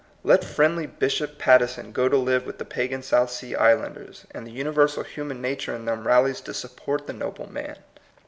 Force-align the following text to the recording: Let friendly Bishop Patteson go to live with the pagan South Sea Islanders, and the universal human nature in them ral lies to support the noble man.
Let 0.23 0.43
friendly 0.43 0.87
Bishop 0.87 1.37
Patteson 1.37 1.91
go 1.91 2.09
to 2.09 2.17
live 2.17 2.47
with 2.47 2.57
the 2.57 2.65
pagan 2.65 3.03
South 3.03 3.29
Sea 3.29 3.53
Islanders, 3.55 4.25
and 4.31 4.47
the 4.47 4.51
universal 4.51 5.03
human 5.03 5.43
nature 5.43 5.75
in 5.75 5.85
them 5.85 6.07
ral 6.07 6.23
lies 6.23 6.41
to 6.41 6.55
support 6.55 7.05
the 7.05 7.13
noble 7.13 7.45
man. 7.51 7.77